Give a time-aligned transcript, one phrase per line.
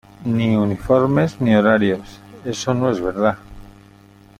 [0.35, 2.19] ni uniformes ni horarios...
[2.43, 3.37] eso no es verdad.